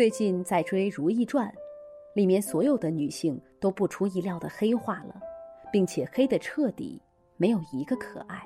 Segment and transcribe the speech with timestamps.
[0.00, 1.46] 最近在追《如懿传》，
[2.14, 5.14] 里面所有的女性都不出意料的黑化了，
[5.70, 6.98] 并且黑的彻底，
[7.36, 8.42] 没有一个可爱。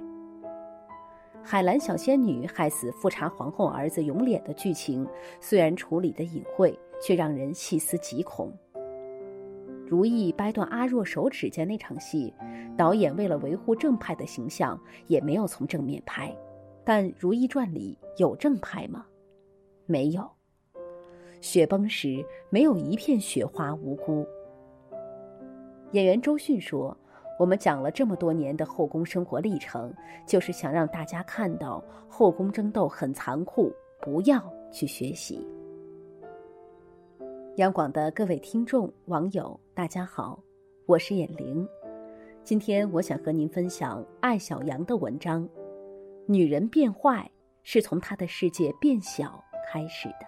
[1.44, 5.06] 海兰小仙女害死富察皇后儿子永琏的剧情，
[5.40, 8.52] 虽然处理的隐晦，却让人细思极恐。
[9.86, 12.34] 如懿掰断阿若手指甲那场戏，
[12.76, 14.76] 导演为了维护正派的形象，
[15.06, 16.36] 也没有从正面拍。
[16.82, 19.06] 但《如懿传》里有正派吗？
[19.86, 20.28] 没有。
[21.40, 24.26] 雪崩时，没有一片雪花无辜。
[25.92, 26.96] 演员周迅说
[27.38, 29.92] ：“我们讲了这么多年的后宫生活历程，
[30.26, 35.46] 就是想让大家看到后宫争斗很残酷，不要去学习。”
[37.58, 40.42] 央广的各位听众、网友，大家好，
[40.86, 41.66] 我是眼玲。
[42.42, 45.48] 今天我想和您分享艾小阳的文章
[46.26, 47.30] ：“女人变坏
[47.62, 49.40] 是从她的世界变小
[49.70, 50.26] 开始的。”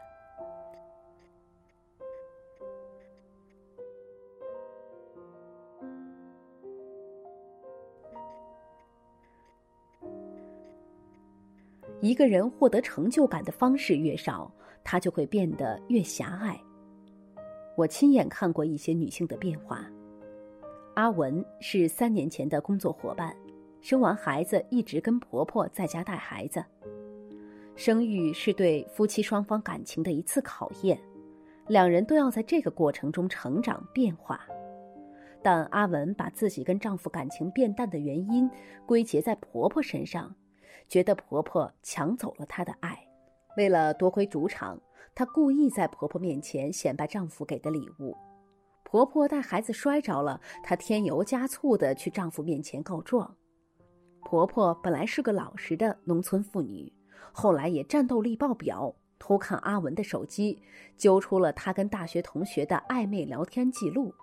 [12.16, 14.50] 一个人获得成就感的方式越少，
[14.82, 16.58] 他就会变得越狭隘。
[17.76, 19.84] 我亲眼看过一些女性的变化。
[20.94, 23.36] 阿文是三年前的工作伙伴，
[23.82, 26.64] 生完孩子一直跟婆婆在家带孩子。
[27.74, 30.98] 生育是对夫妻双方感情的一次考验，
[31.68, 34.40] 两人都要在这个过程中成长变化。
[35.42, 38.50] 但阿文把自己跟丈夫感情变淡的原因
[38.86, 40.34] 归结在婆婆身上。
[40.88, 43.06] 觉得婆婆抢走了她的爱，
[43.56, 44.80] 为了夺回主场，
[45.14, 48.16] 她故意在婆婆面前显摆丈夫给的礼物。
[48.84, 53.36] 婆婆带孩子摔着了，她添油加醋的去丈夫面前告状。
[54.22, 56.92] 婆婆本来是个老实的农村妇女，
[57.32, 60.60] 后来也战斗力爆表，偷看阿文的手机，
[60.96, 64.14] 揪出了她跟大学同学的暧昧聊天记录。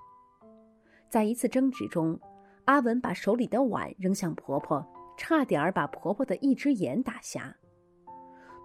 [1.10, 2.20] 在一次争执中，
[2.66, 4.86] 阿文把手里的碗扔向婆婆。
[5.26, 7.56] 差点把婆婆的一只眼打瞎。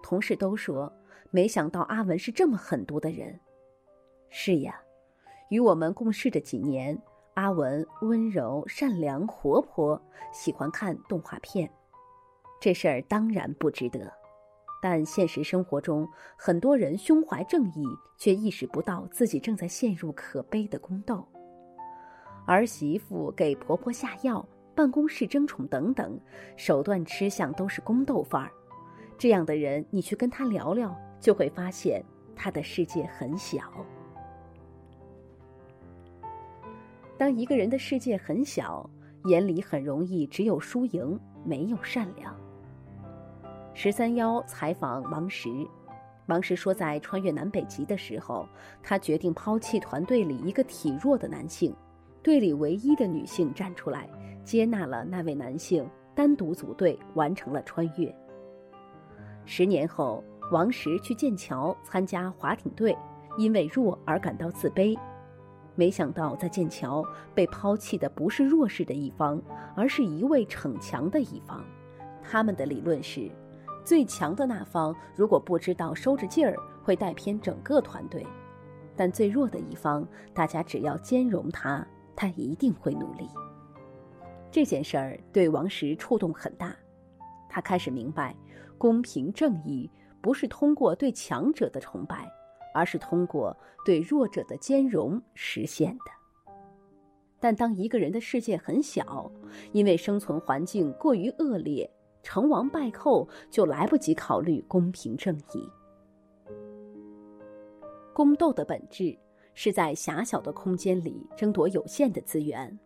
[0.03, 0.91] 同事都说，
[1.31, 3.39] 没想到阿文是这么狠毒的人。
[4.29, 4.77] 是呀，
[5.49, 7.01] 与我们共事的几年，
[7.35, 9.99] 阿文温柔、善良、活泼，
[10.33, 11.71] 喜欢看动画片。
[12.59, 14.11] 这事儿当然不值得，
[14.81, 16.05] 但现实生活中，
[16.37, 17.85] 很多人胸怀正义，
[18.17, 21.25] 却意识不到自己正在陷入可悲的宫斗。
[22.45, 24.45] 儿媳妇给婆婆下药。
[24.79, 26.17] 办公室争宠等等，
[26.55, 28.49] 手段吃相都是宫斗范儿。
[29.17, 32.01] 这样的人，你去跟他聊聊，就会发现
[32.33, 33.61] 他的世界很小。
[37.17, 38.89] 当一个人的世界很小，
[39.25, 42.33] 眼里很容易只有输赢，没有善良。
[43.73, 45.49] 十三幺采访王石，
[46.27, 48.47] 王石说，在穿越南北极的时候，
[48.81, 51.75] 他决定抛弃团队里一个体弱的男性，
[52.23, 54.09] 队里唯一的女性站出来。
[54.43, 58.13] 接纳了那位男性，单独组队完成了穿越。
[59.45, 62.97] 十年后，王石去剑桥参加划艇队，
[63.37, 64.97] 因为弱而感到自卑。
[65.75, 69.41] 没想到在剑桥被抛弃的不是弱势的一方，
[69.75, 71.63] 而是一位逞强的一方。
[72.21, 73.31] 他们的理论是：
[73.83, 78.23] 最强的那方如果不知道收着劲儿，会带偏整个团队；
[78.95, 81.85] 但最弱的一方，大家只要兼容他，
[82.15, 83.29] 他一定会努力。
[84.51, 86.75] 这件事儿对王石触动很大，
[87.47, 88.35] 他开始明白，
[88.77, 89.89] 公平正义
[90.21, 92.27] 不是通过对强者的崇拜，
[92.73, 93.55] 而是通过
[93.85, 96.11] 对弱者的兼容实现的。
[97.39, 99.31] 但当一个人的世界很小，
[99.71, 101.89] 因为生存环境过于恶劣，
[102.23, 105.69] 成王败寇就来不及考虑公平正义。
[108.13, 109.15] 宫斗的本质
[109.53, 112.77] 是在狭小的空间里争夺有限的资源，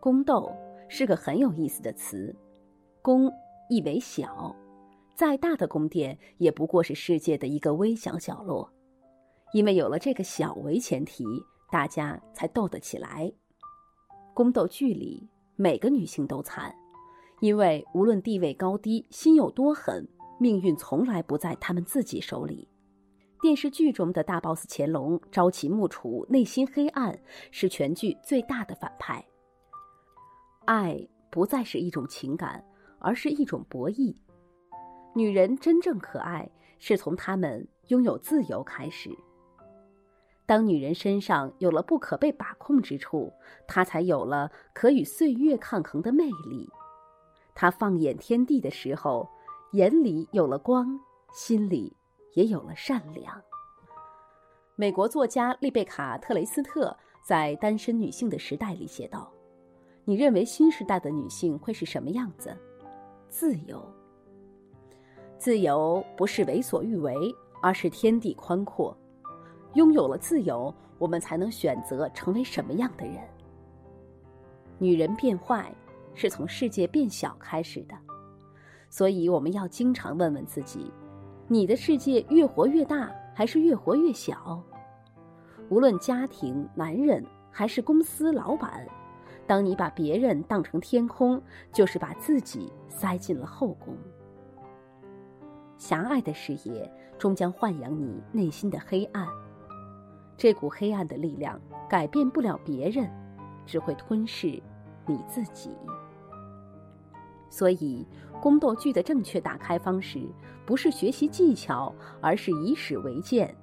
[0.00, 0.52] 宫斗。
[0.94, 2.36] 是个很有意思的词，
[3.00, 3.32] 宫
[3.70, 4.54] 意为小，
[5.14, 8.70] 再大的宫殿也不过是世界的一个微小角落，
[9.54, 11.24] 因为有了这个小为前提，
[11.70, 13.32] 大家才斗得起来。
[14.34, 15.26] 宫斗剧里
[15.56, 16.70] 每个女性都惨，
[17.40, 20.06] 因为无论地位高低、心有多狠，
[20.38, 22.68] 命运从来不在她们自己手里。
[23.40, 27.18] 电视剧中的大 boss 乾隆朝秦暮楚，内心黑暗，
[27.50, 29.24] 是全剧最大的反派。
[30.64, 32.64] 爱不再是一种情感，
[32.98, 34.14] 而是一种博弈。
[35.14, 39.10] 女人真正可爱，是从她们拥有自由开始。
[40.46, 43.32] 当女人身上有了不可被把控之处，
[43.66, 46.68] 她才有了可与岁月抗衡的魅力。
[47.54, 49.28] 她放眼天地的时候，
[49.72, 50.98] 眼里有了光，
[51.32, 51.96] 心里
[52.34, 53.40] 也有了善良。
[54.74, 59.30] 美国作家丽贝卡·特雷斯特在《单身女性的时代》里写道
[60.04, 62.56] ：“你认为新时代的女性会是什么样子？
[63.28, 63.82] 自由。
[65.38, 67.14] 自由不是为所欲为，
[67.60, 68.96] 而是天地宽阔。
[69.74, 73.16] 拥有了自由，我们才能选择成为什么样的人。
[74.78, 75.72] 女人变坏，
[76.14, 77.94] 是从世界变小开始的，
[78.90, 80.92] 所以我们要经常问问自己：
[81.48, 84.62] 你的世界越活越大？”还是越活越小。
[85.70, 88.86] 无论家庭、男人还是公司老板，
[89.46, 91.40] 当你把别人当成天空，
[91.72, 93.96] 就是把自己塞进了后宫。
[95.76, 99.26] 狭隘的视野终将豢养你内心的黑暗。
[100.36, 103.10] 这股黑暗的力量改变不了别人，
[103.66, 104.62] 只会吞噬
[105.06, 105.70] 你自己。
[107.50, 108.06] 所以。
[108.40, 110.20] 宫斗剧的正确打开方式，
[110.66, 113.54] 不是学习技巧，而是以史为鉴，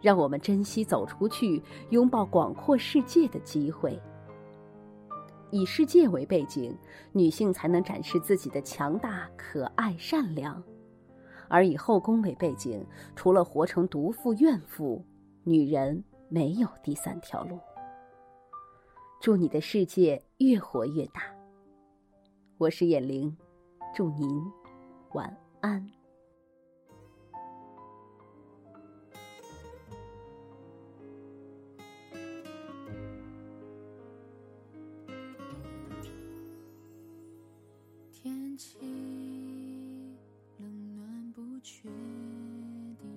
[0.00, 4.00] 让我们珍惜走出去、拥抱广阔世界的机会。
[5.52, 6.76] 以世界为背景，
[7.12, 10.60] 女性才能展示自己的强大、可爱、善良；
[11.46, 12.84] 而以后宫为背景，
[13.14, 15.04] 除了活成毒妇、怨妇，
[15.44, 17.60] 女人没有第三条路。
[19.20, 21.22] 祝你的世界越活越大。
[22.56, 23.36] 我是眼玲。
[23.94, 24.42] 祝您
[25.12, 26.01] 晚安。
[38.22, 38.78] 天气
[40.58, 41.88] 冷暖不确
[43.00, 43.10] 定，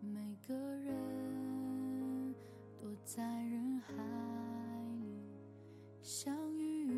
[0.00, 2.34] 每个人
[2.80, 3.92] 躲在人海
[5.02, 5.20] 里
[6.00, 6.88] 相遇，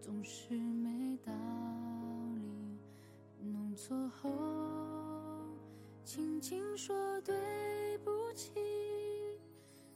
[0.00, 1.32] 总是没道
[2.34, 2.42] 理。
[3.52, 3.72] 弄。
[3.76, 4.32] 错后，
[6.04, 8.50] 轻轻说对不起，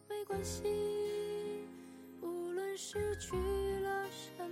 [0.08, 0.62] 没关系。
[2.22, 3.36] 无论失去
[3.80, 4.45] 了什，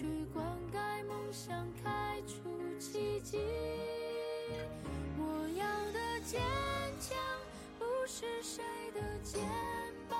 [0.00, 0.42] 去灌
[0.72, 2.34] 溉梦想，开出
[2.78, 3.38] 奇迹。
[5.18, 6.40] 我要的坚
[6.98, 7.18] 强
[7.78, 8.64] 不是谁
[8.94, 9.42] 的肩
[10.08, 10.18] 膀，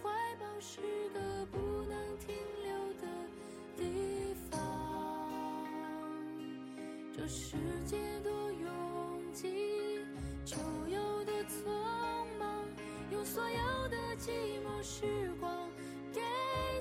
[0.00, 2.72] 怀抱是个不能停留
[3.02, 3.08] 的
[3.76, 4.60] 地方。
[7.12, 9.98] 这世界多拥挤，
[10.44, 10.56] 就
[10.86, 11.66] 有的匆
[12.38, 12.64] 忙，
[13.10, 14.30] 用所有的寂
[14.62, 15.68] 寞时光
[16.12, 16.20] 给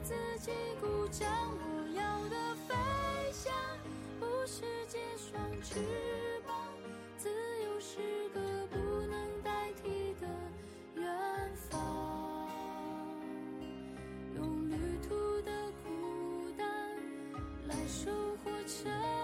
[0.03, 1.25] 自己鼓掌。
[4.49, 5.75] 世界双翅
[6.47, 6.55] 膀
[7.17, 7.27] 自
[7.65, 8.77] 由是个不
[9.07, 10.27] 能代替的
[10.95, 11.05] 远
[11.69, 12.47] 方
[14.37, 15.51] 用旅途的
[15.83, 16.65] 孤单
[17.67, 19.16] 来收获成